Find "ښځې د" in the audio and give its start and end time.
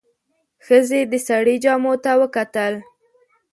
0.65-1.13